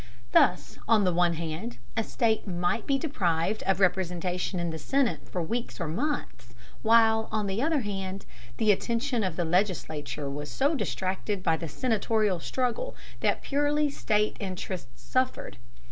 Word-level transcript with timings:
Thus, 0.31 0.79
on 0.87 1.03
the 1.03 1.13
one 1.13 1.33
hand, 1.35 1.77
a 1.95 2.03
state 2.03 2.47
might 2.47 2.87
be 2.87 2.97
deprived 2.97 3.61
of 3.67 3.79
representation 3.79 4.59
in 4.59 4.71
the 4.71 4.79
Senate 4.79 5.29
for 5.29 5.43
weeks 5.43 5.79
or 5.79 5.87
months, 5.87 6.55
while, 6.81 7.29
on 7.31 7.45
the 7.45 7.61
other 7.61 7.81
hand, 7.81 8.25
the 8.57 8.71
attention 8.71 9.23
of 9.23 9.35
the 9.35 9.45
legislature 9.45 10.27
was 10.27 10.49
so 10.49 10.73
distracted 10.73 11.43
by 11.43 11.55
the 11.55 11.69
senatorial 11.69 12.39
struggle 12.39 12.95
that 13.19 13.43
purely 13.43 13.91
state 13.91 14.35
interests 14.39 15.03
suffered. 15.03 15.57